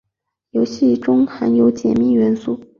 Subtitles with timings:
[0.49, 2.59] 游戏中含有解密元素。